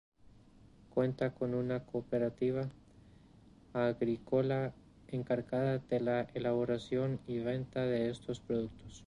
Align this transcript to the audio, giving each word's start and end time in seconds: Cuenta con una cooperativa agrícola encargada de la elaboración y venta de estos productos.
Cuenta 0.95 1.29
con 1.35 1.53
una 1.53 1.85
cooperativa 1.85 2.67
agrícola 3.73 4.73
encargada 5.09 5.77
de 5.77 5.99
la 5.99 6.21
elaboración 6.33 7.19
y 7.27 7.37
venta 7.37 7.83
de 7.83 8.09
estos 8.09 8.39
productos. 8.39 8.99